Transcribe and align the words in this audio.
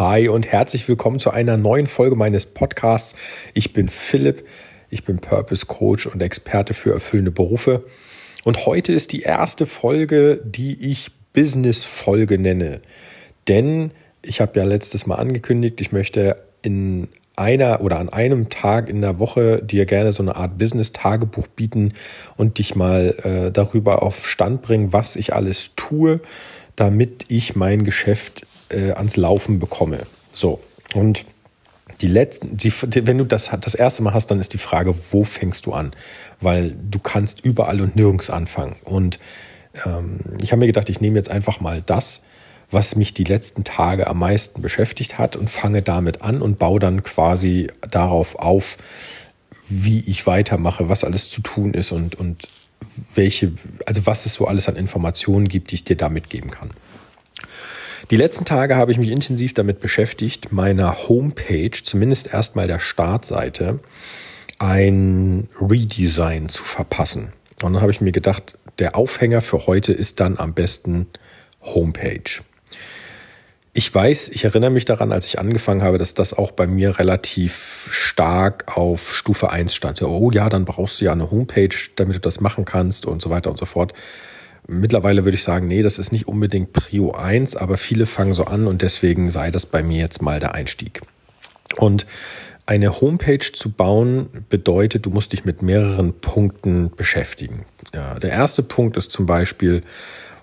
Hi 0.00 0.28
und 0.28 0.46
herzlich 0.46 0.88
willkommen 0.88 1.18
zu 1.18 1.30
einer 1.30 1.58
neuen 1.58 1.86
Folge 1.86 2.16
meines 2.16 2.46
Podcasts. 2.46 3.16
Ich 3.52 3.74
bin 3.74 3.88
Philipp, 3.88 4.48
ich 4.88 5.04
bin 5.04 5.18
Purpose 5.18 5.66
Coach 5.66 6.06
und 6.06 6.22
Experte 6.22 6.72
für 6.72 6.90
erfüllende 6.90 7.32
Berufe. 7.32 7.84
Und 8.44 8.64
heute 8.64 8.94
ist 8.94 9.12
die 9.12 9.20
erste 9.20 9.66
Folge, 9.66 10.40
die 10.42 10.90
ich 10.90 11.10
Business-Folge 11.34 12.38
nenne. 12.38 12.80
Denn 13.46 13.90
ich 14.22 14.40
habe 14.40 14.58
ja 14.58 14.64
letztes 14.64 15.04
Mal 15.04 15.16
angekündigt, 15.16 15.82
ich 15.82 15.92
möchte 15.92 16.44
in 16.62 17.08
einer 17.36 17.82
oder 17.82 17.98
an 17.98 18.08
einem 18.08 18.48
Tag 18.48 18.88
in 18.88 19.02
der 19.02 19.18
Woche 19.18 19.62
dir 19.62 19.84
gerne 19.84 20.12
so 20.12 20.22
eine 20.22 20.34
Art 20.34 20.56
Business-Tagebuch 20.56 21.48
bieten 21.48 21.92
und 22.38 22.56
dich 22.56 22.74
mal 22.74 23.16
äh, 23.22 23.52
darüber 23.52 24.02
auf 24.02 24.26
Stand 24.26 24.62
bringen, 24.62 24.94
was 24.94 25.16
ich 25.16 25.34
alles 25.34 25.72
tue, 25.76 26.22
damit 26.74 27.26
ich 27.28 27.54
mein 27.54 27.84
Geschäft 27.84 28.46
äh, 28.70 28.92
ans 28.92 29.16
Laufen 29.16 29.58
bekomme. 29.58 30.00
So, 30.32 30.60
und 30.94 31.24
die 32.00 32.06
letzten, 32.06 32.56
die, 32.56 32.72
wenn 33.06 33.18
du 33.18 33.24
das 33.24 33.50
das 33.60 33.74
erste 33.74 34.02
Mal 34.02 34.14
hast, 34.14 34.28
dann 34.28 34.40
ist 34.40 34.52
die 34.52 34.58
Frage, 34.58 34.94
wo 35.10 35.24
fängst 35.24 35.66
du 35.66 35.72
an? 35.72 35.92
Weil 36.40 36.74
du 36.90 36.98
kannst 36.98 37.40
überall 37.40 37.80
und 37.80 37.96
nirgends 37.96 38.30
anfangen. 38.30 38.76
Und 38.84 39.18
ähm, 39.84 40.20
ich 40.42 40.52
habe 40.52 40.60
mir 40.60 40.66
gedacht, 40.66 40.88
ich 40.88 41.00
nehme 41.00 41.16
jetzt 41.16 41.30
einfach 41.30 41.60
mal 41.60 41.82
das, 41.84 42.22
was 42.70 42.96
mich 42.96 43.14
die 43.14 43.24
letzten 43.24 43.64
Tage 43.64 44.06
am 44.06 44.18
meisten 44.18 44.62
beschäftigt 44.62 45.18
hat 45.18 45.36
und 45.36 45.50
fange 45.50 45.82
damit 45.82 46.22
an 46.22 46.40
und 46.40 46.58
baue 46.58 46.78
dann 46.78 47.02
quasi 47.02 47.68
darauf 47.90 48.36
auf, 48.36 48.78
wie 49.68 50.00
ich 50.00 50.26
weitermache, 50.26 50.88
was 50.88 51.04
alles 51.04 51.30
zu 51.30 51.42
tun 51.42 51.74
ist 51.74 51.92
und, 51.92 52.14
und 52.14 52.48
welche, 53.14 53.52
also 53.86 54.06
was 54.06 54.26
es 54.26 54.34
so 54.34 54.46
alles 54.46 54.68
an 54.68 54.76
Informationen 54.76 55.48
gibt, 55.48 55.70
die 55.70 55.76
ich 55.76 55.84
dir 55.84 55.96
da 55.96 56.08
mitgeben 56.08 56.50
kann. 56.50 56.70
Die 58.08 58.16
letzten 58.16 58.46
Tage 58.46 58.76
habe 58.76 58.92
ich 58.92 58.98
mich 58.98 59.10
intensiv 59.10 59.52
damit 59.52 59.80
beschäftigt, 59.80 60.52
meiner 60.52 61.08
Homepage, 61.08 61.70
zumindest 61.82 62.32
erstmal 62.32 62.66
der 62.66 62.78
Startseite, 62.78 63.80
ein 64.58 65.48
Redesign 65.60 66.48
zu 66.48 66.62
verpassen. 66.62 67.32
Und 67.62 67.74
dann 67.74 67.82
habe 67.82 67.92
ich 67.92 68.00
mir 68.00 68.12
gedacht, 68.12 68.56
der 68.78 68.96
Aufhänger 68.96 69.42
für 69.42 69.66
heute 69.66 69.92
ist 69.92 70.20
dann 70.20 70.38
am 70.38 70.54
besten 70.54 71.06
Homepage. 71.62 72.40
Ich 73.72 73.94
weiß, 73.94 74.30
ich 74.30 74.44
erinnere 74.44 74.70
mich 74.70 74.84
daran, 74.84 75.12
als 75.12 75.26
ich 75.26 75.38
angefangen 75.38 75.82
habe, 75.82 75.98
dass 75.98 76.14
das 76.14 76.32
auch 76.34 76.50
bei 76.50 76.66
mir 76.66 76.98
relativ 76.98 77.88
stark 77.90 78.76
auf 78.76 79.14
Stufe 79.14 79.50
1 79.50 79.74
stand. 79.74 80.02
Oh 80.02 80.30
ja, 80.32 80.48
dann 80.48 80.64
brauchst 80.64 81.00
du 81.00 81.04
ja 81.04 81.12
eine 81.12 81.30
Homepage, 81.30 81.76
damit 81.94 82.16
du 82.16 82.20
das 82.20 82.40
machen 82.40 82.64
kannst 82.64 83.06
und 83.06 83.22
so 83.22 83.30
weiter 83.30 83.50
und 83.50 83.56
so 83.56 83.66
fort. 83.66 83.92
Mittlerweile 84.72 85.24
würde 85.24 85.36
ich 85.36 85.42
sagen, 85.42 85.66
nee, 85.66 85.82
das 85.82 85.98
ist 85.98 86.12
nicht 86.12 86.28
unbedingt 86.28 86.72
Prio 86.72 87.10
1, 87.10 87.56
aber 87.56 87.76
viele 87.76 88.06
fangen 88.06 88.34
so 88.34 88.44
an 88.44 88.68
und 88.68 88.82
deswegen 88.82 89.28
sei 89.28 89.50
das 89.50 89.66
bei 89.66 89.82
mir 89.82 89.98
jetzt 89.98 90.22
mal 90.22 90.38
der 90.38 90.54
Einstieg. 90.54 91.00
Und 91.76 92.06
eine 92.66 93.00
Homepage 93.00 93.52
zu 93.52 93.72
bauen 93.72 94.28
bedeutet, 94.48 95.06
du 95.06 95.10
musst 95.10 95.32
dich 95.32 95.44
mit 95.44 95.60
mehreren 95.60 96.12
Punkten 96.20 96.92
beschäftigen. 96.96 97.64
Ja, 97.92 98.20
der 98.20 98.30
erste 98.30 98.62
Punkt 98.62 98.96
ist 98.96 99.10
zum 99.10 99.26
Beispiel, 99.26 99.82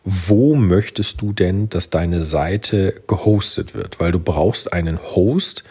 wo 0.04 0.56
möchtest 0.56 1.22
du 1.22 1.32
denn, 1.32 1.70
dass 1.70 1.90
deine 1.90 2.22
Seite 2.24 2.96
gehostet 3.08 3.76
wird? 3.76 4.02
Weil 4.02 4.12
du 4.12 4.20
brauchst 4.20 4.74
einen 4.74 5.02
Host, 5.02 5.64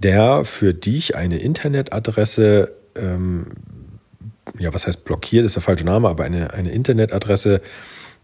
der 0.00 0.44
für 0.44 0.74
dich 0.74 1.14
eine 1.14 1.38
Internetadresse, 1.38 2.72
ähm, 2.96 3.46
ja, 4.58 4.74
was 4.74 4.88
heißt 4.88 5.04
blockiert, 5.04 5.44
ist 5.44 5.54
der 5.54 5.62
falsche 5.62 5.84
Name, 5.84 6.08
aber 6.08 6.24
eine, 6.24 6.52
eine 6.54 6.72
Internetadresse 6.72 7.60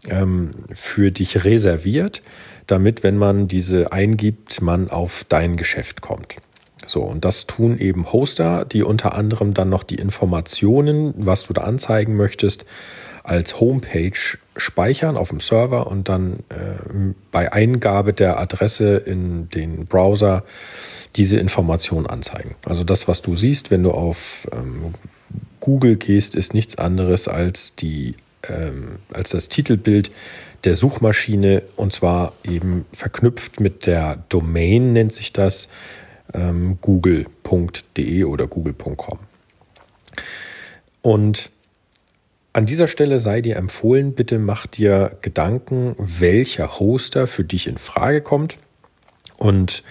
ähm, 0.09 0.51
für 0.73 1.11
dich 1.11 1.43
reserviert, 1.43 2.21
damit, 2.67 3.03
wenn 3.03 3.17
man 3.17 3.47
diese 3.47 3.91
eingibt, 3.91 4.61
man 4.61 4.89
auf 4.89 5.25
dein 5.27 5.57
Geschäft 5.57 6.01
kommt. 6.01 6.35
So, 6.85 7.01
und 7.01 7.25
das 7.25 7.47
tun 7.47 7.79
eben 7.79 8.11
Hoster, 8.11 8.65
die 8.65 8.83
unter 8.83 9.13
anderem 9.13 9.53
dann 9.53 9.69
noch 9.69 9.83
die 9.83 9.95
Informationen, 9.95 11.13
was 11.17 11.43
du 11.43 11.53
da 11.53 11.61
anzeigen 11.63 12.15
möchtest, 12.15 12.65
als 13.23 13.59
Homepage 13.59 14.37
speichern 14.55 15.17
auf 15.17 15.29
dem 15.29 15.41
Server 15.41 15.87
und 15.87 16.07
dann 16.07 16.39
äh, 16.49 17.13
bei 17.31 17.51
Eingabe 17.51 18.13
der 18.13 18.39
Adresse 18.39 18.97
in 18.97 19.49
den 19.49 19.85
Browser 19.85 20.43
diese 21.17 21.37
Information 21.37 22.07
anzeigen. 22.07 22.55
Also 22.63 22.83
das, 22.83 23.07
was 23.07 23.21
du 23.21 23.35
siehst, 23.35 23.69
wenn 23.69 23.83
du 23.83 23.91
auf 23.91 24.47
ähm, 24.53 24.93
Google 25.59 25.97
gehst, 25.97 26.35
ist 26.35 26.53
nichts 26.53 26.77
anderes 26.77 27.27
als 27.27 27.75
die 27.75 28.15
ähm, 28.49 28.99
als 29.13 29.29
das 29.29 29.49
Titelbild 29.49 30.11
der 30.63 30.75
Suchmaschine 30.75 31.63
und 31.75 31.93
zwar 31.93 32.33
eben 32.43 32.85
verknüpft 32.93 33.59
mit 33.59 33.85
der 33.85 34.23
Domain 34.29 34.93
nennt 34.93 35.13
sich 35.13 35.33
das 35.33 35.69
ähm, 36.33 36.77
google.de 36.81 38.23
oder 38.23 38.47
google.com. 38.47 39.19
Und 41.01 41.51
an 42.53 42.65
dieser 42.65 42.87
Stelle 42.87 43.19
sei 43.19 43.41
dir 43.41 43.55
empfohlen, 43.55 44.13
bitte 44.13 44.39
mach 44.39 44.65
dir 44.65 45.17
Gedanken, 45.21 45.95
welcher 45.97 46.79
Hoster 46.79 47.27
für 47.27 47.43
dich 47.43 47.67
in 47.67 47.77
Frage 47.77 48.21
kommt 48.21 48.57
und 49.37 49.83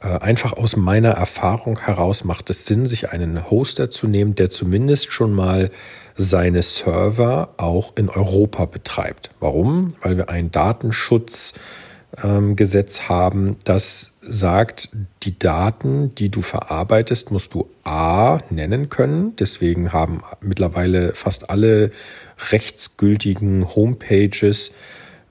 einfach 0.00 0.54
aus 0.54 0.76
meiner 0.76 1.10
Erfahrung 1.10 1.80
heraus 1.80 2.24
macht 2.24 2.50
es 2.50 2.66
Sinn, 2.66 2.86
sich 2.86 3.10
einen 3.10 3.50
Hoster 3.50 3.90
zu 3.90 4.06
nehmen, 4.06 4.34
der 4.34 4.50
zumindest 4.50 5.12
schon 5.12 5.32
mal 5.32 5.70
seine 6.16 6.62
Server 6.62 7.54
auch 7.56 7.96
in 7.96 8.08
Europa 8.08 8.66
betreibt. 8.66 9.30
Warum? 9.40 9.94
Weil 10.02 10.16
wir 10.16 10.28
ein 10.28 10.50
Datenschutzgesetz 10.50 13.00
ähm, 13.00 13.08
haben, 13.08 13.56
das 13.64 14.12
sagt, 14.22 14.90
die 15.22 15.38
Daten, 15.38 16.14
die 16.14 16.28
du 16.28 16.42
verarbeitest, 16.42 17.30
musst 17.30 17.54
du 17.54 17.68
A 17.84 18.38
nennen 18.50 18.90
können. 18.90 19.34
Deswegen 19.36 19.92
haben 19.92 20.22
mittlerweile 20.40 21.14
fast 21.14 21.50
alle 21.50 21.90
rechtsgültigen 22.50 23.74
Homepages 23.74 24.72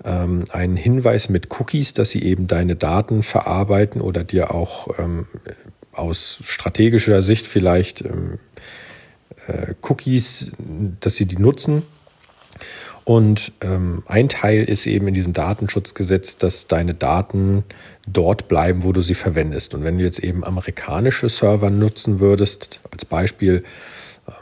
ähm, 0.03 0.45
einen 0.51 0.77
Hinweis 0.77 1.29
mit 1.29 1.49
Cookies, 1.59 1.93
dass 1.93 2.09
sie 2.09 2.23
eben 2.23 2.47
deine 2.47 2.75
Daten 2.75 3.23
verarbeiten 3.23 4.01
oder 4.01 4.23
dir 4.23 4.53
auch 4.53 4.99
ähm, 4.99 5.27
aus 5.91 6.39
strategischer 6.43 7.21
Sicht 7.21 7.47
vielleicht 7.47 8.01
ähm, 8.01 8.39
äh, 9.47 9.73
Cookies, 9.81 10.51
dass 10.99 11.15
sie 11.15 11.25
die 11.25 11.37
nutzen. 11.37 11.83
Und 13.03 13.53
ähm, 13.61 14.03
ein 14.05 14.29
Teil 14.29 14.63
ist 14.63 14.85
eben 14.85 15.07
in 15.07 15.15
diesem 15.15 15.33
Datenschutzgesetz, 15.33 16.37
dass 16.37 16.67
deine 16.67 16.93
Daten 16.93 17.63
dort 18.05 18.47
bleiben, 18.47 18.83
wo 18.83 18.91
du 18.93 19.01
sie 19.01 19.15
verwendest. 19.15 19.73
Und 19.73 19.83
wenn 19.83 19.97
du 19.97 20.03
jetzt 20.03 20.19
eben 20.19 20.43
amerikanische 20.43 21.27
Server 21.27 21.71
nutzen 21.71 22.19
würdest, 22.19 22.79
als 22.91 23.05
Beispiel, 23.05 23.63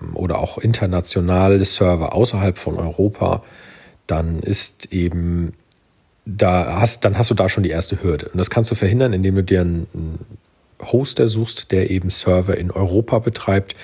ähm, 0.01 0.15
oder 0.15 0.39
auch 0.39 0.57
internationale 0.57 1.63
Server 1.63 2.13
außerhalb 2.13 2.57
von 2.57 2.77
Europa, 2.77 3.43
dann 4.07 4.39
ist 4.39 4.91
eben 4.91 5.53
da 6.25 6.79
hast, 6.81 7.05
dann 7.05 7.17
hast 7.17 7.29
du 7.29 7.35
da 7.35 7.47
schon 7.47 7.63
die 7.63 7.69
erste 7.69 8.03
Hürde. 8.03 8.29
Und 8.29 8.37
das 8.37 8.49
kannst 8.49 8.71
du 8.71 8.75
verhindern, 8.75 9.13
indem 9.13 9.35
du 9.35 9.43
dir 9.43 9.61
einen 9.61 10.19
Hoster 10.81 11.27
suchst, 11.27 11.71
der 11.71 11.89
eben 11.89 12.09
Server 12.09 12.57
in 12.57 12.71
Europa 12.71 13.19
betreibt, 13.19 13.75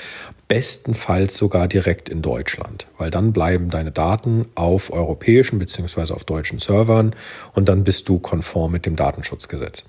bestenfalls 0.47 1.37
sogar 1.37 1.67
direkt 1.67 2.09
in 2.09 2.21
Deutschland, 2.21 2.85
weil 2.97 3.09
dann 3.09 3.33
bleiben 3.33 3.69
deine 3.69 3.91
Daten 3.91 4.45
auf 4.55 4.91
europäischen 4.91 5.57
beziehungsweise 5.57 6.13
auf 6.13 6.25
deutschen 6.25 6.59
Servern 6.59 7.15
und 7.53 7.69
dann 7.69 7.83
bist 7.83 8.09
du 8.09 8.19
konform 8.19 8.73
mit 8.73 8.85
dem 8.85 8.95
Datenschutzgesetz. 8.95 9.85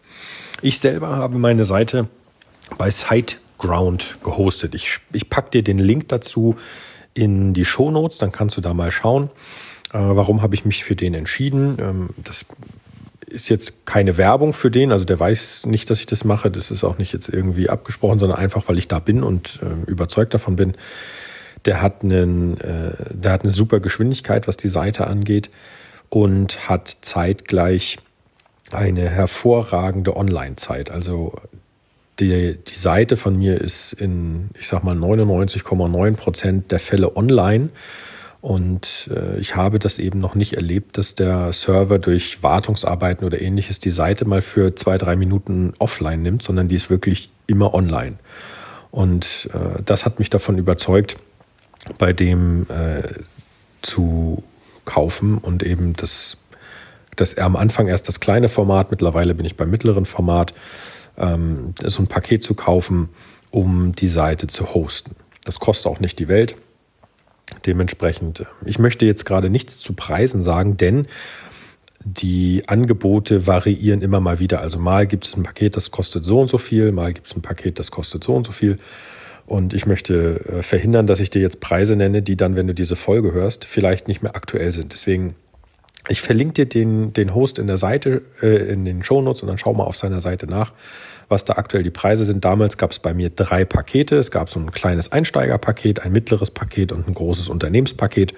Ich 0.62 0.78
selber 0.78 1.08
habe 1.08 1.38
meine 1.38 1.64
Seite 1.64 2.08
bei 2.78 2.90
SiteGround 2.90 4.18
gehostet. 4.22 4.74
Ich, 4.74 5.00
ich 5.12 5.28
packe 5.28 5.50
dir 5.50 5.62
den 5.62 5.78
Link 5.78 6.08
dazu 6.08 6.56
in 7.12 7.52
die 7.52 7.64
Show 7.64 7.90
Notes, 7.90 8.18
dann 8.18 8.32
kannst 8.32 8.56
du 8.56 8.60
da 8.60 8.72
mal 8.72 8.90
schauen. 8.90 9.28
Äh, 9.94 9.98
warum 9.98 10.42
habe 10.42 10.54
ich 10.54 10.64
mich 10.64 10.84
für 10.84 10.96
den 10.96 11.14
entschieden? 11.14 11.76
Ähm, 11.78 12.10
das 12.16 12.44
ist 13.26 13.48
jetzt 13.48 13.86
keine 13.86 14.16
Werbung 14.18 14.52
für 14.52 14.70
den, 14.70 14.92
also 14.92 15.04
der 15.04 15.18
weiß 15.18 15.66
nicht, 15.66 15.88
dass 15.88 16.00
ich 16.00 16.06
das 16.06 16.24
mache. 16.24 16.50
Das 16.50 16.70
ist 16.70 16.84
auch 16.84 16.98
nicht 16.98 17.12
jetzt 17.12 17.28
irgendwie 17.28 17.70
abgesprochen, 17.70 18.18
sondern 18.18 18.38
einfach, 18.38 18.68
weil 18.68 18.78
ich 18.78 18.88
da 18.88 18.98
bin 18.98 19.22
und 19.22 19.60
äh, 19.62 19.90
überzeugt 19.90 20.34
davon 20.34 20.56
bin. 20.56 20.74
Der 21.64 21.80
hat 21.80 22.02
einen, 22.02 22.60
äh, 22.60 22.92
der 23.10 23.32
hat 23.32 23.42
eine 23.42 23.52
super 23.52 23.80
Geschwindigkeit, 23.80 24.48
was 24.48 24.56
die 24.56 24.68
Seite 24.68 25.06
angeht 25.06 25.50
und 26.10 26.68
hat 26.68 26.96
zeitgleich 27.00 27.98
eine 28.72 29.08
hervorragende 29.08 30.16
Online-Zeit. 30.16 30.90
Also 30.90 31.34
die, 32.18 32.56
die 32.56 32.74
Seite 32.74 33.16
von 33.16 33.36
mir 33.38 33.60
ist 33.60 33.92
in, 33.92 34.50
ich 34.58 34.66
sag 34.66 34.82
mal, 34.84 34.96
99,9 34.96 36.16
Prozent 36.16 36.72
der 36.72 36.80
Fälle 36.80 37.16
online. 37.16 37.70
Und 38.44 39.08
äh, 39.10 39.38
ich 39.38 39.56
habe 39.56 39.78
das 39.78 39.98
eben 39.98 40.18
noch 40.18 40.34
nicht 40.34 40.52
erlebt, 40.52 40.98
dass 40.98 41.14
der 41.14 41.54
Server 41.54 41.98
durch 41.98 42.42
Wartungsarbeiten 42.42 43.24
oder 43.24 43.40
ähnliches 43.40 43.80
die 43.80 43.90
Seite 43.90 44.26
mal 44.26 44.42
für 44.42 44.76
zwei, 44.76 44.98
drei 44.98 45.16
Minuten 45.16 45.72
offline 45.78 46.20
nimmt, 46.20 46.42
sondern 46.42 46.68
die 46.68 46.74
ist 46.74 46.90
wirklich 46.90 47.30
immer 47.46 47.72
online. 47.72 48.18
Und 48.90 49.48
äh, 49.54 49.82
das 49.86 50.04
hat 50.04 50.18
mich 50.18 50.28
davon 50.28 50.58
überzeugt, 50.58 51.16
bei 51.96 52.12
dem 52.12 52.66
äh, 52.68 53.14
zu 53.80 54.42
kaufen 54.84 55.38
und 55.38 55.62
eben 55.62 55.94
das, 55.94 56.36
das 57.16 57.38
am 57.38 57.56
Anfang 57.56 57.86
erst 57.86 58.08
das 58.08 58.20
kleine 58.20 58.50
Format, 58.50 58.90
mittlerweile 58.90 59.34
bin 59.34 59.46
ich 59.46 59.56
beim 59.56 59.70
mittleren 59.70 60.04
Format 60.04 60.52
ähm, 61.16 61.72
so 61.82 62.02
ein 62.02 62.08
Paket 62.08 62.42
zu 62.42 62.52
kaufen, 62.52 63.08
um 63.50 63.94
die 63.94 64.08
Seite 64.08 64.48
zu 64.48 64.74
hosten. 64.74 65.16
Das 65.46 65.60
kostet 65.60 65.90
auch 65.90 66.00
nicht 66.00 66.18
die 66.18 66.28
Welt. 66.28 66.56
Dementsprechend, 67.66 68.40
äh, 68.40 68.44
ich 68.64 68.78
möchte 68.78 69.06
jetzt 69.06 69.24
gerade 69.24 69.50
nichts 69.50 69.78
zu 69.78 69.94
Preisen 69.94 70.42
sagen, 70.42 70.76
denn 70.76 71.06
die 72.04 72.64
Angebote 72.66 73.46
variieren 73.46 74.02
immer 74.02 74.20
mal 74.20 74.38
wieder. 74.38 74.60
Also 74.60 74.78
mal 74.78 75.06
gibt 75.06 75.24
es 75.24 75.36
ein 75.36 75.42
Paket, 75.42 75.76
das 75.76 75.90
kostet 75.90 76.24
so 76.24 76.40
und 76.40 76.48
so 76.48 76.58
viel, 76.58 76.92
mal 76.92 77.12
gibt 77.12 77.26
es 77.28 77.36
ein 77.36 77.42
Paket, 77.42 77.78
das 77.78 77.90
kostet 77.90 78.24
so 78.24 78.34
und 78.34 78.46
so 78.46 78.52
viel. 78.52 78.78
Und 79.46 79.74
ich 79.74 79.86
möchte 79.86 80.40
äh, 80.46 80.62
verhindern, 80.62 81.06
dass 81.06 81.20
ich 81.20 81.30
dir 81.30 81.42
jetzt 81.42 81.60
Preise 81.60 81.96
nenne, 81.96 82.22
die 82.22 82.36
dann, 82.36 82.56
wenn 82.56 82.66
du 82.66 82.74
diese 82.74 82.96
Folge 82.96 83.32
hörst, 83.32 83.64
vielleicht 83.64 84.08
nicht 84.08 84.22
mehr 84.22 84.36
aktuell 84.36 84.72
sind. 84.72 84.92
Deswegen, 84.92 85.34
ich 86.08 86.20
verlinke 86.20 86.52
dir 86.52 86.66
den, 86.66 87.12
den 87.12 87.34
Host 87.34 87.58
in 87.58 87.66
der 87.66 87.78
Seite, 87.78 88.22
äh, 88.42 88.72
in 88.72 88.84
den 88.84 89.02
Shownotes 89.02 89.42
und 89.42 89.48
dann 89.48 89.58
schau 89.58 89.72
mal 89.72 89.84
auf 89.84 89.96
seiner 89.96 90.20
Seite 90.20 90.46
nach, 90.46 90.72
was 91.28 91.44
da 91.44 91.54
aktuell 91.54 91.82
die 91.82 91.90
Preise 91.90 92.24
sind. 92.24 92.44
Damals 92.44 92.76
gab 92.76 92.90
es 92.90 92.98
bei 92.98 93.14
mir 93.14 93.30
drei 93.30 93.64
Pakete. 93.64 94.16
Es 94.16 94.30
gab 94.30 94.50
so 94.50 94.60
ein 94.60 94.70
kleines 94.70 95.12
Einsteigerpaket, 95.12 96.00
ein 96.00 96.12
mittleres 96.12 96.50
Paket 96.50 96.92
und 96.92 97.08
ein 97.08 97.14
großes 97.14 97.48
Unternehmenspaket, 97.48 98.34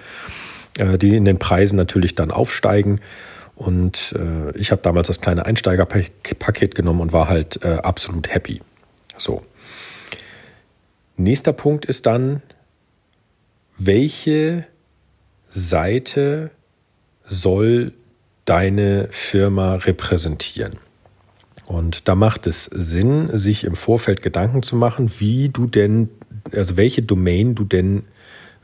äh, 0.77 0.97
die 0.97 1.15
in 1.15 1.25
den 1.25 1.39
Preisen 1.39 1.75
natürlich 1.75 2.15
dann 2.15 2.31
aufsteigen. 2.31 3.01
Und 3.55 4.15
äh, 4.17 4.55
ich 4.57 4.71
habe 4.71 4.81
damals 4.81 5.07
das 5.07 5.19
kleine 5.19 5.45
Einsteigerpaket 5.45 6.75
genommen 6.75 7.01
und 7.01 7.11
war 7.11 7.27
halt 7.27 7.63
äh, 7.63 7.79
absolut 7.83 8.33
happy. 8.33 8.61
So. 9.17 9.43
Nächster 11.17 11.53
Punkt 11.53 11.83
ist 11.83 12.05
dann, 12.05 12.43
welche 13.79 14.65
Seite 15.49 16.51
soll 17.27 17.93
deine 18.45 19.09
Firma 19.11 19.75
repräsentieren? 19.75 20.73
Und 21.65 22.07
da 22.07 22.15
macht 22.15 22.47
es 22.47 22.63
Sinn, 22.65 23.29
sich 23.37 23.65
im 23.65 23.75
Vorfeld 23.75 24.21
Gedanken 24.21 24.63
zu 24.63 24.77
machen, 24.77 25.11
wie 25.19 25.49
du 25.49 25.67
denn, 25.67 26.07
also 26.53 26.77
welche 26.77 27.01
Domain 27.01 27.55
du 27.55 27.65
denn 27.65 28.03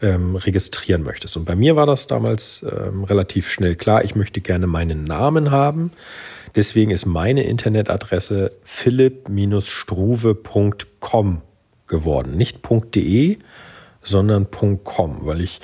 ähm, 0.02 0.38
registrieren 0.38 1.04
möchtest. 1.04 1.38
Und 1.38 1.46
bei 1.46 1.56
mir 1.56 1.76
war 1.76 1.86
das 1.86 2.08
damals 2.08 2.64
ähm, 2.64 3.04
relativ 3.04 3.48
schnell 3.50 3.76
klar, 3.76 4.04
ich 4.04 4.16
möchte 4.16 4.42
gerne 4.42 4.66
meinen 4.68 5.04
Namen 5.04 5.52
haben. 5.52 5.92
Deswegen 6.56 6.92
ist 6.92 7.06
meine 7.06 7.44
Internetadresse 7.44 8.54
philipp-struve.com 8.62 11.42
geworden. 11.88 12.38
Nicht 12.38 12.60
.de, 12.96 13.38
sondern 14.02 14.48
.com, 14.84 15.26
weil 15.26 15.42
ich 15.42 15.60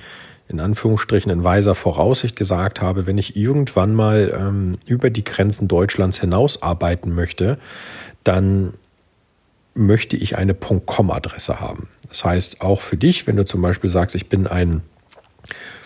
in 0.50 0.60
Anführungsstrichen 0.60 1.32
in 1.32 1.44
weiser 1.44 1.76
Voraussicht 1.76 2.36
gesagt 2.36 2.82
habe, 2.82 3.06
wenn 3.06 3.20
ich 3.20 3.38
irgendwann 3.38 3.94
mal 3.94 4.36
ähm, 4.36 4.78
über 4.88 5.12
die 5.12 5.24
Grenzen 5.24 5.68
Deutschlands 5.68 6.20
hinaus 6.20 6.64
arbeiten 6.64 7.14
möchte, 7.14 7.60
dann 8.24 8.74
möchte 9.76 10.18
ich 10.18 10.38
eine 10.38 10.56
.com-Adresse 10.56 11.60
haben. 11.60 11.88
Das 12.10 12.26
heißt, 12.26 12.62
auch 12.62 12.82
für 12.82 12.98
dich, 12.98 13.28
wenn 13.28 13.36
du 13.36 13.46
zum 13.46 13.62
Beispiel 13.62 13.92
sagst, 13.92 14.16
ich 14.16 14.28
bin 14.28 14.48
ein 14.48 14.82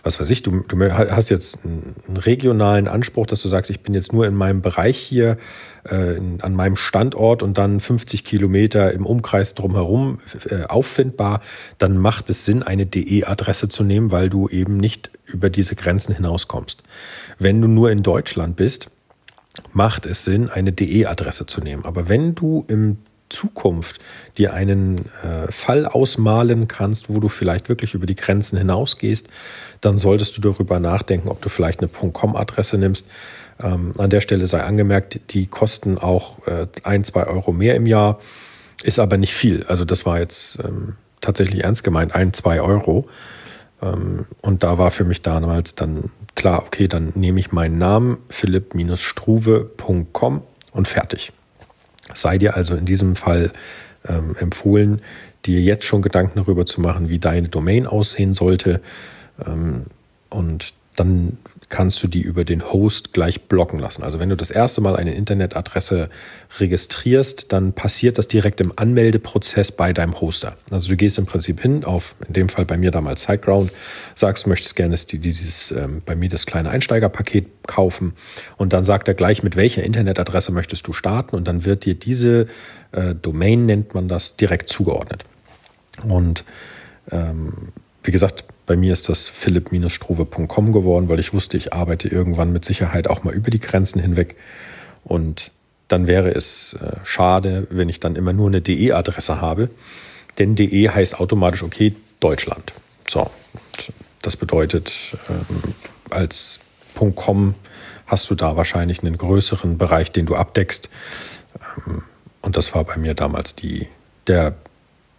was 0.04 0.20
weiß 0.20 0.30
ich, 0.32 0.44
du, 0.44 0.66
du 0.68 0.92
hast 0.92 1.30
jetzt 1.30 1.64
einen 1.64 2.18
regionalen 2.18 2.90
Anspruch, 2.90 3.26
dass 3.26 3.42
du 3.42 3.48
sagst, 3.48 3.72
ich 3.72 3.80
bin 3.80 3.94
jetzt 3.94 4.12
nur 4.12 4.28
in 4.28 4.36
meinem 4.36 4.62
Bereich 4.62 4.98
hier, 4.98 5.38
äh, 5.86 6.18
an 6.42 6.54
meinem 6.54 6.76
Standort 6.76 7.42
und 7.42 7.58
dann 7.58 7.80
50 7.80 8.26
Kilometer 8.26 8.92
im 8.92 9.06
Umkreis 9.06 9.56
drumherum 9.56 10.20
äh, 10.50 10.64
auffindbar, 10.66 11.40
dann 11.78 11.98
macht 11.98 12.30
es 12.30 12.44
Sinn, 12.44 12.64
eine 12.64 12.86
DE-Adresse 12.86 13.70
zu 13.70 13.86
nehmen, 13.86 14.12
weil 14.12 14.30
du 14.30 14.50
eben 14.50 14.76
nicht 14.76 15.10
über 15.26 15.50
diese 15.50 15.76
Grenzen 15.76 16.14
hinauskommst. 16.14 16.84
Wenn 17.40 17.62
du 17.62 17.70
nur 17.70 17.90
in 17.90 18.04
Deutschland 18.04 18.58
bist, 18.58 18.90
macht 19.72 20.06
es 20.06 20.26
Sinn, 20.26 20.50
eine 20.50 20.74
DE-Adresse 20.74 21.46
zu 21.46 21.62
nehmen. 21.62 21.86
Aber 21.86 22.10
wenn 22.10 22.36
du 22.36 22.66
im 22.68 22.98
Zukunft 23.34 24.00
dir 24.38 24.54
einen 24.54 25.06
äh, 25.24 25.52
Fall 25.52 25.86
ausmalen 25.86 26.68
kannst, 26.68 27.10
wo 27.10 27.20
du 27.20 27.28
vielleicht 27.28 27.70
wirklich 27.70 27.94
über 27.94 28.06
die 28.06 28.16
Grenzen 28.16 28.58
hinausgehst, 28.58 29.28
dann 29.82 29.98
solltest 29.98 30.38
du 30.38 30.42
darüber 30.42 30.80
nachdenken, 30.80 31.30
ob 31.30 31.42
du 31.42 31.50
vielleicht 31.50 31.82
eine 31.82 31.90
.com-Adresse 31.90 32.78
nimmst. 32.78 33.08
Ähm, 33.62 33.94
an 33.98 34.10
der 34.10 34.22
Stelle 34.22 34.48
sei 34.48 34.64
angemerkt, 34.64 35.20
die 35.32 35.48
kosten 35.48 35.98
auch 35.98 36.48
äh, 36.48 36.68
ein, 36.84 37.04
zwei 37.04 37.26
Euro 37.26 37.52
mehr 37.52 37.76
im 37.76 37.88
Jahr, 37.88 38.20
ist 38.84 39.00
aber 39.00 39.18
nicht 39.18 39.34
viel. 39.34 39.66
Also 39.68 39.86
das 39.86 40.06
war 40.06 40.20
jetzt 40.20 40.60
ähm, 40.64 40.96
tatsächlich 41.22 41.64
ernst 41.64 41.84
gemeint, 41.84 42.16
ein, 42.16 42.34
zwei 42.34 42.62
Euro. 42.62 43.08
Ähm, 43.82 44.26
und 44.42 44.64
da 44.64 44.78
war 44.78 44.92
für 44.92 45.06
mich 45.06 45.22
damals 45.22 45.76
dann 45.76 46.12
klar, 46.36 46.64
okay, 46.66 46.88
dann 46.88 47.14
nehme 47.16 47.40
ich 47.40 47.52
meinen 47.52 47.78
Namen 47.78 48.18
philipp-struve.com 48.30 50.42
und 50.72 50.88
fertig. 50.88 51.32
Sei 52.14 52.38
dir 52.38 52.56
also 52.56 52.76
in 52.76 52.86
diesem 52.86 53.16
Fall 53.16 53.52
ähm, 54.08 54.36
empfohlen, 54.40 55.02
dir 55.46 55.62
jetzt 55.62 55.86
schon 55.86 56.02
Gedanken 56.02 56.40
darüber 56.40 56.66
zu 56.66 56.82
machen, 56.82 57.10
wie 57.10 57.20
deine 57.20 57.50
Domain 57.50 57.86
aussehen 57.86 58.34
sollte. 58.34 58.82
Ähm, 59.46 59.86
und 60.30 60.74
dann 60.96 61.38
kannst 61.74 62.04
du 62.04 62.08
die 62.08 62.22
über 62.22 62.46
den 62.46 62.72
Host 62.72 63.14
gleich 63.14 63.46
blocken 63.46 63.80
lassen. 63.80 64.04
Also 64.04 64.20
wenn 64.20 64.30
du 64.30 64.38
das 64.38 64.52
erste 64.52 64.80
Mal 64.80 64.96
eine 64.96 65.16
Internetadresse 65.16 66.12
registrierst, 66.60 67.52
dann 67.52 67.74
passiert 67.74 68.20
das 68.20 68.28
direkt 68.28 68.62
im 68.62 68.72
Anmeldeprozess 68.76 69.72
bei 69.72 69.92
deinem 69.92 70.22
Hoster. 70.22 70.56
Also 70.70 70.90
du 70.90 70.96
gehst 70.96 71.18
im 71.18 71.26
Prinzip 71.26 71.60
hin 71.60 71.84
auf, 71.84 72.14
in 72.28 72.34
dem 72.34 72.48
Fall 72.48 72.66
bei 72.66 72.78
mir 72.78 72.92
damals 72.92 73.24
SiteGround, 73.24 73.72
sagst, 74.14 74.46
du 74.46 74.50
möchtest 74.50 74.76
gerne 74.76 74.96
dieses, 74.96 75.72
ähm, 75.72 76.04
bei 76.06 76.16
mir 76.16 76.30
das 76.30 76.46
kleine 76.46 76.70
Einsteigerpaket 76.70 77.48
kaufen 77.66 78.14
und 78.58 78.72
dann 78.72 78.84
sagt 78.84 79.08
er 79.08 79.16
gleich, 79.16 79.42
mit 79.42 79.56
welcher 79.56 79.82
Internetadresse 79.82 80.52
möchtest 80.52 80.86
du 80.86 80.94
starten 80.94 81.36
und 81.36 81.48
dann 81.48 81.66
wird 81.66 81.86
dir 81.86 81.96
diese 81.96 82.46
äh, 82.92 83.16
Domain, 83.20 83.66
nennt 83.66 83.96
man 83.96 84.08
das, 84.08 84.38
direkt 84.38 84.70
zugeordnet. 84.70 85.26
Und 86.08 86.46
ähm, 87.12 87.70
wie 88.04 88.12
gesagt, 88.12 88.46
bei 88.66 88.76
mir 88.76 88.94
ist 88.94 89.10
das 89.10 89.28
philipp-struve.com 89.28 90.72
geworden, 90.72 91.10
weil 91.10 91.20
ich 91.20 91.34
wusste, 91.34 91.58
ich 91.58 91.74
arbeite 91.74 92.08
irgendwann 92.08 92.54
mit 92.54 92.64
Sicherheit 92.66 93.10
auch 93.10 93.24
mal 93.24 93.34
über 93.34 93.52
die 93.52 93.60
Grenzen 93.60 94.02
hinweg. 94.02 94.36
Und 95.04 95.52
dann 95.88 96.08
wäre 96.08 96.34
es 96.34 96.74
äh, 96.74 96.96
schade, 97.04 97.68
wenn 97.70 97.90
ich 97.90 98.00
dann 98.00 98.16
immer 98.16 98.34
nur 98.34 98.48
eine 98.48 98.62
DE-Adresse 98.62 99.42
habe. 99.42 99.70
Denn 100.38 100.56
DE 100.56 100.90
heißt 100.90 101.20
automatisch, 101.20 101.64
okay, 101.64 101.94
Deutschland. 102.20 102.74
So, 103.08 103.30
das 104.22 104.38
bedeutet, 104.38 104.94
ähm, 105.30 105.74
als 106.10 106.60
.com 107.16 107.56
hast 108.08 108.30
du 108.30 108.36
da 108.36 108.56
wahrscheinlich 108.56 109.02
einen 109.02 109.18
größeren 109.18 109.78
Bereich, 109.78 110.12
den 110.12 110.26
du 110.26 110.36
abdeckst. 110.36 110.90
Ähm, 111.88 112.04
und 112.42 112.58
das 112.58 112.74
war 112.74 112.84
bei 112.86 112.98
mir 112.98 113.14
damals 113.14 113.56
die, 113.56 113.88
der 114.28 114.56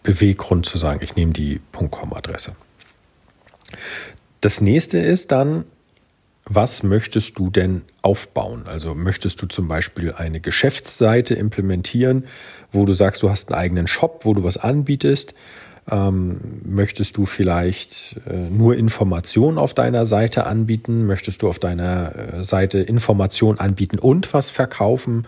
Beweggrund 0.02 0.66
zu 0.66 0.78
sagen, 0.78 1.00
ich 1.02 1.16
nehme 1.16 1.32
die 1.32 1.60
.com-Adresse. 1.72 2.56
Das 4.40 4.61
nächste 4.61 4.99
ist 4.99 5.33
dann, 5.33 5.64
was 6.47 6.83
möchtest 6.83 7.38
du 7.38 7.50
denn 7.50 7.83
aufbauen? 8.02 8.64
Also 8.66 8.95
möchtest 8.95 9.40
du 9.40 9.47
zum 9.47 9.66
Beispiel 9.66 10.12
eine 10.12 10.40
Geschäftsseite 10.40 11.35
implementieren, 11.35 12.25
wo 12.71 12.85
du 12.85 12.93
sagst, 12.93 13.23
du 13.23 13.31
hast 13.31 13.50
einen 13.50 13.59
eigenen 13.59 13.87
Shop, 13.87 14.21
wo 14.25 14.35
du 14.35 14.45
was 14.45 14.59
anbietest? 14.59 15.35
Ähm, 15.90 16.40
möchtest 16.64 17.16
du 17.16 17.26
vielleicht 17.26 18.21
äh, 18.26 18.35
nur 18.35 18.76
Informationen 18.76 19.59
auf 19.59 19.75
deiner 19.75 20.07
Seite 20.07 20.47
anbieten? 20.47 21.07
Möchtest 21.07 21.43
du 21.43 21.49
auf 21.49 21.59
deiner 21.59 22.12
äh, 22.14 22.45
Seite 22.45 22.78
Informationen 22.78 23.59
anbieten 23.59 23.99
und 23.99 24.33
was 24.33 24.50
verkaufen? 24.50 25.26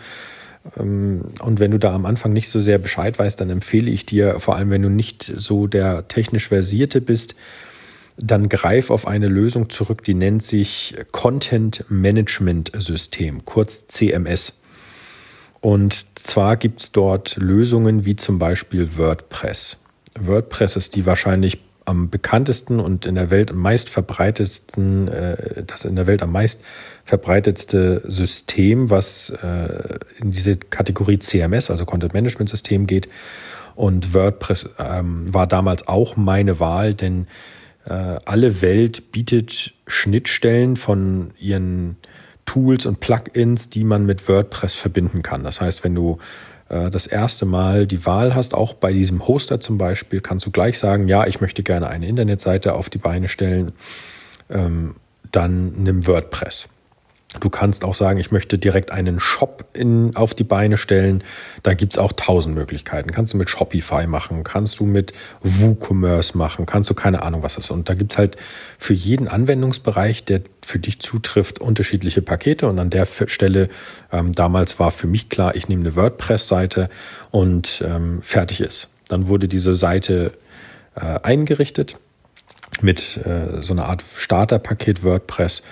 Ähm, 0.78 1.22
und 1.40 1.60
wenn 1.60 1.70
du 1.70 1.78
da 1.78 1.94
am 1.94 2.06
Anfang 2.06 2.32
nicht 2.32 2.48
so 2.48 2.60
sehr 2.60 2.78
Bescheid 2.78 3.18
weißt, 3.18 3.40
dann 3.40 3.50
empfehle 3.50 3.90
ich 3.90 4.06
dir, 4.06 4.40
vor 4.40 4.56
allem 4.56 4.70
wenn 4.70 4.82
du 4.82 4.88
nicht 4.88 5.24
so 5.24 5.66
der 5.66 6.08
technisch 6.08 6.48
versierte 6.48 7.00
bist, 7.00 7.34
dann 8.16 8.48
greif 8.48 8.90
auf 8.90 9.06
eine 9.06 9.28
Lösung 9.28 9.68
zurück, 9.70 10.02
die 10.04 10.14
nennt 10.14 10.42
sich 10.42 10.96
Content 11.12 11.84
Management 11.88 12.72
System, 12.74 13.44
kurz 13.44 13.86
CMS. 13.88 14.58
Und 15.60 16.06
zwar 16.16 16.56
gibt 16.56 16.82
es 16.82 16.92
dort 16.92 17.36
Lösungen 17.36 18.04
wie 18.04 18.16
zum 18.16 18.38
Beispiel 18.38 18.96
WordPress. 18.96 19.78
WordPress 20.18 20.76
ist 20.76 20.96
die 20.96 21.06
wahrscheinlich 21.06 21.60
am 21.84 22.10
bekanntesten 22.10 22.80
und 22.80 23.06
in 23.06 23.14
der 23.14 23.30
Welt 23.30 23.50
am 23.50 23.58
meist 23.58 23.88
verbreitetsten, 23.88 25.08
äh, 25.08 25.62
das 25.64 25.84
in 25.84 25.94
der 25.96 26.06
Welt 26.06 26.22
am 26.22 26.32
meist 26.32 26.62
verbreitetste 27.04 28.02
System, 28.04 28.90
was 28.90 29.30
äh, 29.30 29.98
in 30.20 30.32
diese 30.32 30.56
Kategorie 30.56 31.18
CMS, 31.18 31.70
also 31.70 31.84
Content 31.84 32.12
Management 32.12 32.50
System 32.50 32.86
geht. 32.86 33.08
Und 33.76 34.14
WordPress 34.14 34.70
ähm, 34.78 35.32
war 35.32 35.46
damals 35.46 35.86
auch 35.86 36.16
meine 36.16 36.58
Wahl, 36.58 36.94
denn 36.94 37.28
alle 37.88 38.62
Welt 38.62 39.12
bietet 39.12 39.74
Schnittstellen 39.86 40.76
von 40.76 41.30
ihren 41.38 41.96
Tools 42.46 42.86
und 42.86 43.00
Plugins, 43.00 43.70
die 43.70 43.84
man 43.84 44.06
mit 44.06 44.28
WordPress 44.28 44.74
verbinden 44.74 45.22
kann. 45.22 45.44
Das 45.44 45.60
heißt, 45.60 45.84
wenn 45.84 45.94
du 45.94 46.18
äh, 46.68 46.90
das 46.90 47.06
erste 47.06 47.44
Mal 47.44 47.86
die 47.86 48.06
Wahl 48.06 48.34
hast, 48.34 48.54
auch 48.54 48.74
bei 48.74 48.92
diesem 48.92 49.26
Hoster 49.26 49.60
zum 49.60 49.78
Beispiel, 49.78 50.20
kannst 50.20 50.46
du 50.46 50.50
gleich 50.50 50.78
sagen, 50.78 51.08
ja, 51.08 51.26
ich 51.26 51.40
möchte 51.40 51.62
gerne 51.62 51.88
eine 51.88 52.06
Internetseite 52.06 52.74
auf 52.74 52.88
die 52.88 52.98
Beine 52.98 53.28
stellen, 53.28 53.72
ähm, 54.48 54.96
dann 55.32 55.72
nimm 55.82 56.06
WordPress. 56.06 56.68
Du 57.40 57.50
kannst 57.50 57.84
auch 57.84 57.94
sagen, 57.94 58.18
ich 58.18 58.30
möchte 58.30 58.58
direkt 58.58 58.90
einen 58.90 59.20
Shop 59.20 59.64
in, 59.72 60.16
auf 60.16 60.34
die 60.34 60.44
Beine 60.44 60.78
stellen. 60.78 61.22
Da 61.62 61.74
gibt's 61.74 61.98
auch 61.98 62.12
tausend 62.12 62.54
Möglichkeiten. 62.54 63.10
Kannst 63.10 63.32
du 63.32 63.36
mit 63.36 63.50
Shopify 63.50 64.06
machen, 64.06 64.44
kannst 64.44 64.80
du 64.80 64.84
mit 64.84 65.12
WooCommerce 65.42 66.36
machen, 66.36 66.66
kannst 66.66 66.90
du 66.90 66.94
keine 66.94 67.22
Ahnung, 67.22 67.42
was 67.42 67.54
das 67.54 67.66
ist. 67.66 67.70
Und 67.70 67.88
da 67.88 67.94
gibt's 67.94 68.18
halt 68.18 68.36
für 68.78 68.94
jeden 68.94 69.28
Anwendungsbereich, 69.28 70.24
der 70.24 70.40
für 70.64 70.78
dich 70.78 71.00
zutrifft, 71.00 71.60
unterschiedliche 71.60 72.22
Pakete. 72.22 72.68
Und 72.68 72.78
an 72.78 72.90
der 72.90 73.06
Stelle, 73.26 73.68
ähm, 74.12 74.32
damals 74.32 74.78
war 74.78 74.90
für 74.90 75.06
mich 75.06 75.28
klar, 75.28 75.54
ich 75.54 75.68
nehme 75.68 75.82
eine 75.82 75.96
WordPress-Seite 75.96 76.88
und 77.30 77.82
ähm, 77.86 78.22
fertig 78.22 78.60
ist. 78.60 78.88
Dann 79.08 79.28
wurde 79.28 79.48
diese 79.48 79.74
Seite 79.74 80.32
äh, 80.94 81.20
eingerichtet 81.22 81.96
mit 82.80 83.18
äh, 83.18 83.62
so 83.62 83.72
einer 83.72 83.86
Art 83.86 84.04
Starterpaket 84.16 85.02
WordPress 85.02 85.62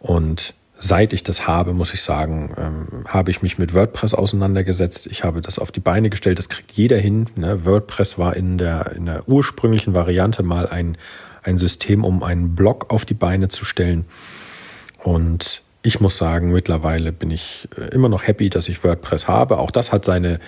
und 0.00 0.54
seit 0.82 1.12
ich 1.12 1.22
das 1.22 1.46
habe, 1.46 1.74
muss 1.74 1.94
ich 1.94 2.02
sagen, 2.02 2.52
ähm, 2.58 3.04
habe 3.06 3.30
ich 3.30 3.40
mich 3.40 3.56
mit 3.56 3.72
WordPress 3.72 4.14
auseinandergesetzt. 4.14 5.06
Ich 5.06 5.22
habe 5.22 5.40
das 5.40 5.60
auf 5.60 5.70
die 5.70 5.80
Beine 5.80 6.10
gestellt. 6.10 6.38
Das 6.38 6.48
kriegt 6.48 6.72
jeder 6.72 6.98
hin. 6.98 7.26
Ne? 7.36 7.64
WordPress 7.64 8.18
war 8.18 8.34
in 8.34 8.58
der, 8.58 8.92
in 8.96 9.06
der 9.06 9.28
ursprünglichen 9.28 9.94
Variante 9.94 10.42
mal 10.42 10.68
ein, 10.68 10.98
ein 11.44 11.56
System, 11.56 12.04
um 12.04 12.24
einen 12.24 12.56
Blog 12.56 12.92
auf 12.92 13.04
die 13.04 13.14
Beine 13.14 13.46
zu 13.46 13.64
stellen. 13.64 14.06
Und 14.98 15.62
ich 15.82 16.00
muss 16.00 16.18
sagen, 16.18 16.50
mittlerweile 16.50 17.12
bin 17.12 17.30
ich 17.30 17.68
äh, 17.78 17.94
immer 17.94 18.08
noch 18.08 18.26
happy, 18.26 18.50
dass 18.50 18.68
ich 18.68 18.82
WordPress 18.82 19.28
habe. 19.28 19.58
Auch 19.58 19.70
das 19.70 19.92
hat 19.92 20.04
seine, 20.04 20.40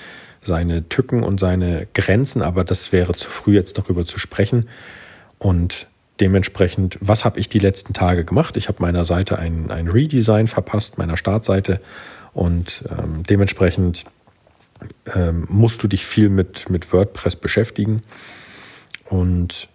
seine 0.43 0.89
Tücken 0.89 1.23
und 1.23 1.39
seine 1.39 1.87
Grenzen, 1.95 2.43
aber 2.43 2.65
das 2.65 2.91
wäre 2.91 3.15
zu 3.15 3.31
früh, 3.31 3.55
jetzt 3.55 3.79
darüber 3.79 4.05
zu 4.05 4.19
sprechen. 4.19 4.69
Und 5.39 5.87
Dementsprechend, 6.21 6.97
was 7.01 7.25
habe 7.25 7.41
ich 7.41 7.49
die 7.49 7.59
letzten 7.59 7.93
Tage 7.93 8.25
gemacht? 8.25 8.57
Ich 8.57 8.69
habe 8.69 8.81
meiner 8.81 9.05
Seite 9.05 9.39
ein, 9.39 9.71
ein 9.71 9.89
Redesign 9.89 10.47
verpasst, 10.47 10.97
meiner 10.97 11.17
Startseite. 11.17 11.81
Und 12.33 12.85
ähm, 12.91 13.25
dementsprechend 13.29 14.05
ähm, 15.15 15.47
musst 15.49 15.83
du 15.83 15.89
dich 15.89 16.07
viel 16.07 16.29
mit, 16.29 16.71
mit 16.71 16.93
WordPress 16.93 17.37
beschäftigen. 17.37 18.03
Und 19.07 19.69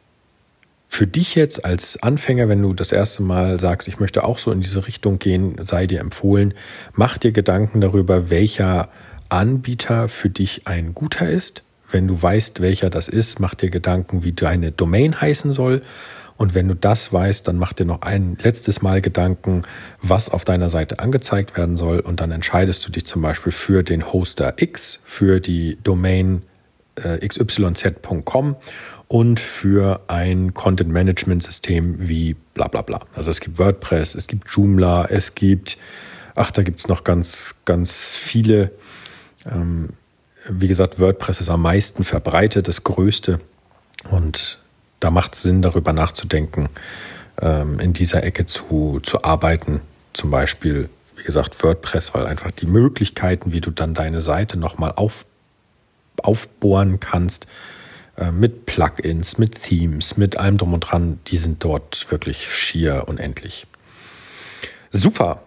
für 0.87 1.07
dich 1.07 1.35
jetzt 1.35 1.65
als 1.65 2.01
Anfänger, 2.01 2.49
wenn 2.49 2.61
du 2.61 2.73
das 2.73 2.91
erste 2.91 3.21
Mal 3.21 3.59
sagst, 3.59 3.87
ich 3.87 3.99
möchte 3.99 4.23
auch 4.23 4.37
so 4.37 4.51
in 4.51 4.61
diese 4.61 4.87
Richtung 4.87 5.19
gehen, 5.19 5.55
sei 5.63 5.87
dir 5.87 5.99
empfohlen, 5.99 6.53
mach 6.93 7.17
dir 7.17 7.31
Gedanken 7.31 7.79
darüber, 7.79 8.29
welcher 8.29 8.89
Anbieter 9.29 10.09
für 10.09 10.29
dich 10.29 10.67
ein 10.67 10.95
guter 10.95 11.29
ist. 11.29 11.63
Wenn 11.91 12.07
du 12.07 12.21
weißt, 12.21 12.61
welcher 12.61 12.89
das 12.89 13.07
ist, 13.07 13.39
mach 13.39 13.55
dir 13.55 13.69
Gedanken, 13.69 14.23
wie 14.23 14.33
deine 14.33 14.71
Domain 14.71 15.19
heißen 15.19 15.51
soll 15.51 15.81
und 16.39 16.55
wenn 16.55 16.69
du 16.69 16.73
das 16.73 17.11
weißt, 17.11 17.49
dann 17.49 17.57
mach 17.57 17.73
dir 17.73 17.83
noch 17.85 18.01
ein 18.01 18.37
letztes 18.41 18.81
Mal 18.81 19.01
Gedanken, 19.01 19.63
was 20.01 20.29
auf 20.29 20.45
deiner 20.45 20.69
Seite 20.69 20.99
angezeigt 20.99 21.57
werden 21.57 21.75
soll. 21.75 21.99
Und 21.99 22.21
dann 22.21 22.31
entscheidest 22.31 22.87
du 22.87 22.93
dich 22.93 23.05
zum 23.05 23.21
Beispiel 23.21 23.51
für 23.51 23.83
den 23.83 24.13
Hoster 24.13 24.53
X, 24.55 25.03
für 25.03 25.41
die 25.41 25.77
Domain 25.83 26.43
äh, 26.95 27.27
xyz.com 27.27 28.55
und 29.09 29.39
für 29.41 29.99
ein 30.07 30.53
Content 30.53 30.89
Management 30.89 31.43
System 31.43 32.07
wie 32.07 32.37
bla 32.53 32.69
bla 32.69 32.83
bla. 32.83 33.01
Also 33.15 33.31
es 33.31 33.41
gibt 33.41 33.59
WordPress, 33.59 34.15
es 34.15 34.27
gibt 34.27 34.49
Joomla, 34.49 35.07
es 35.09 35.35
gibt, 35.35 35.77
ach, 36.35 36.51
da 36.51 36.63
gibt 36.63 36.79
es 36.79 36.87
noch 36.87 37.03
ganz, 37.03 37.55
ganz 37.65 38.15
viele. 38.15 38.71
Ähm, 39.45 39.89
wie 40.47 40.69
gesagt, 40.69 41.01
WordPress 41.01 41.41
ist 41.41 41.49
am 41.49 41.63
meisten 41.63 42.05
verbreitet, 42.05 42.69
das 42.69 42.85
größte. 42.85 43.41
Und 44.09 44.57
da 44.99 45.11
macht 45.11 45.35
es 45.35 45.43
Sinn, 45.43 45.61
darüber 45.61 45.93
nachzudenken, 45.93 46.67
ähm, 47.41 47.79
in 47.79 47.93
dieser 47.93 48.23
Ecke 48.23 48.45
zu, 48.45 48.99
zu 49.01 49.23
arbeiten. 49.23 49.79
Zum 50.13 50.31
Beispiel, 50.31 50.89
wie 51.15 51.23
gesagt, 51.23 51.63
WordPress, 51.63 52.13
weil 52.13 52.25
einfach 52.25 52.51
die 52.51 52.65
Möglichkeiten, 52.65 53.53
wie 53.53 53.61
du 53.61 53.71
dann 53.71 53.93
deine 53.93 54.19
Seite 54.21 54.57
nochmal 54.57 54.91
auf, 54.95 55.25
aufbohren 56.21 56.99
kannst, 56.99 57.47
äh, 58.17 58.31
mit 58.31 58.65
Plugins, 58.65 59.37
mit 59.37 59.63
Themes, 59.63 60.17
mit 60.17 60.35
allem 60.37 60.57
drum 60.57 60.73
und 60.73 60.81
dran, 60.81 61.19
die 61.27 61.37
sind 61.37 61.63
dort 61.63 62.11
wirklich 62.11 62.53
schier 62.53 63.05
unendlich. 63.07 63.65
Super. 64.91 65.43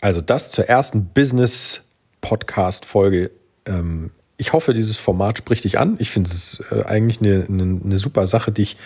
Also 0.00 0.20
das 0.20 0.52
zur 0.52 0.68
ersten 0.68 1.06
Business-Podcast-Folge 1.06 3.32
ähm, 3.66 4.12
ich 4.38 4.52
hoffe, 4.52 4.72
dieses 4.72 4.96
Format 4.96 5.36
spricht 5.36 5.64
dich 5.64 5.78
an. 5.78 5.96
Ich 5.98 6.10
finde 6.10 6.30
es 6.30 6.62
äh, 6.70 6.84
eigentlich 6.84 7.20
eine, 7.20 7.44
eine, 7.48 7.80
eine, 7.84 7.98
super 7.98 8.26
Sache, 8.26 8.52
dich 8.52 8.78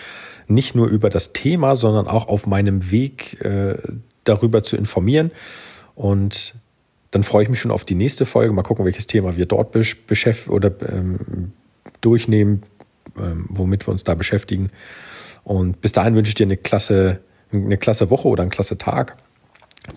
nicht 0.48 0.74
nur 0.74 0.88
über 0.88 1.10
das 1.10 1.34
Thema, 1.34 1.76
sondern 1.76 2.08
auch 2.08 2.26
auf 2.26 2.46
meinem 2.46 2.90
Weg 2.90 3.40
äh, 3.42 3.76
darüber 4.24 4.62
zu 4.62 4.76
informieren. 4.76 5.30
Und 5.94 6.54
dann 7.10 7.22
freue 7.22 7.44
ich 7.44 7.50
mich 7.50 7.60
schon 7.60 7.70
auf 7.70 7.84
die 7.84 7.94
nächste 7.94 8.24
Folge. 8.24 8.52
Mal 8.54 8.62
gucken, 8.62 8.86
welches 8.86 9.06
Thema 9.06 9.36
wir 9.36 9.44
dort 9.44 9.72
beschäftigen 9.72 10.54
oder 10.54 10.72
ähm, 10.88 11.52
durchnehmen, 12.00 12.62
ähm, 13.18 13.44
womit 13.50 13.86
wir 13.86 13.92
uns 13.92 14.04
da 14.04 14.14
beschäftigen. 14.14 14.70
Und 15.44 15.82
bis 15.82 15.92
dahin 15.92 16.14
wünsche 16.14 16.30
ich 16.30 16.34
dir 16.34 16.46
eine 16.46 16.56
klasse, 16.56 17.20
eine 17.52 17.76
klasse 17.76 18.08
Woche 18.08 18.28
oder 18.28 18.42
einen 18.42 18.50
klasse 18.50 18.78
Tag. 18.78 19.18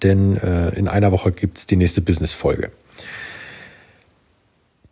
Denn 0.04 0.36
äh, 0.38 0.70
in 0.72 0.90
einer 0.90 1.14
Woche 1.14 1.32
gibt 1.32 1.60
es 1.60 1.68
die 1.68 1.78
nächste 1.78 2.02
Business-Folge. 2.02 2.72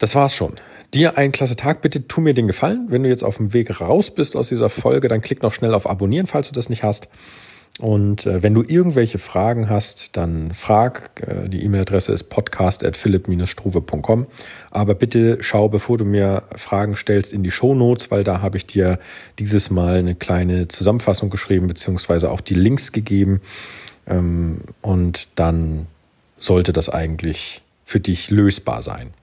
Das 0.04 0.16
war's 0.16 0.36
schon. 0.36 0.56
Dir 0.94 1.18
einen 1.18 1.32
klasse 1.32 1.56
Tag. 1.56 1.82
Bitte 1.82 2.10
tu 2.10 2.20
mir 2.20 2.34
den 2.34 2.46
Gefallen. 2.46 2.88
Wenn 2.90 3.04
du 3.04 3.10
jetzt 3.10 3.24
auf 3.24 3.38
dem 3.38 3.54
Weg 3.54 3.80
raus 3.80 4.12
bist 4.12 4.36
aus 4.36 4.50
dieser 4.50 4.70
Folge, 4.70 5.08
dann 5.08 5.22
klick 5.22 5.42
noch 5.42 5.54
schnell 5.54 5.74
auf 5.74 5.90
Abonnieren, 5.90 6.28
falls 6.28 6.50
du 6.50 6.54
das 6.54 6.68
nicht 6.68 6.84
hast. 6.84 7.08
Und 7.80 8.26
äh, 8.26 8.44
wenn 8.44 8.54
du 8.54 8.66
irgendwelche 8.68 9.18
Fragen 9.18 9.70
hast, 9.70 10.18
dann 10.18 10.54
frag. 10.54 11.24
Äh, 11.26 11.48
die 11.48 11.64
E-Mail-Adresse 11.64 12.12
ist 12.12 12.24
podcast.philipp-struve.com. 12.24 14.28
Aber 14.72 14.94
bitte 14.94 15.38
schau, 15.40 15.70
bevor 15.70 15.98
du 15.98 16.04
mir 16.04 16.44
Fragen 16.54 16.98
stellst, 16.98 17.32
in 17.32 17.42
die 17.42 17.52
Show 17.52 17.74
Notes, 17.74 18.12
weil 18.12 18.26
da 18.26 18.42
habe 18.42 18.58
ich 18.58 18.66
dir 18.66 19.00
dieses 19.40 19.70
Mal 19.70 20.00
eine 20.00 20.16
kleine 20.16 20.68
Zusammenfassung 20.68 21.30
geschrieben, 21.30 21.68
beziehungsweise 21.68 22.30
auch 22.30 22.42
die 22.42 22.56
Links 22.56 22.92
gegeben. 22.92 23.40
Ähm, 24.06 24.58
und 24.82 25.30
dann 25.36 25.88
sollte 26.42 26.74
das 26.74 26.90
eigentlich 26.90 27.62
für 27.86 28.02
dich 28.02 28.32
lösbar 28.32 28.82
sein. 28.82 29.14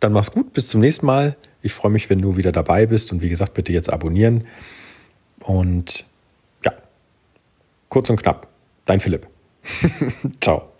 Dann 0.00 0.12
mach's 0.12 0.32
gut, 0.32 0.52
bis 0.52 0.68
zum 0.68 0.80
nächsten 0.80 1.06
Mal. 1.06 1.36
Ich 1.62 1.72
freue 1.72 1.92
mich, 1.92 2.10
wenn 2.10 2.20
du 2.20 2.36
wieder 2.36 2.52
dabei 2.52 2.86
bist 2.86 3.12
und 3.12 3.22
wie 3.22 3.28
gesagt, 3.28 3.54
bitte 3.54 3.72
jetzt 3.72 3.92
abonnieren. 3.92 4.46
Und 5.40 6.04
ja, 6.64 6.72
kurz 7.88 8.10
und 8.10 8.20
knapp, 8.20 8.48
dein 8.84 9.00
Philipp. 9.00 9.26
Ciao. 10.40 10.71